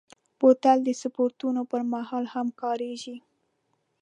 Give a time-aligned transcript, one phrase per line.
[0.39, 3.15] بوتل د سپورټونو پر مهال هم کارېږي.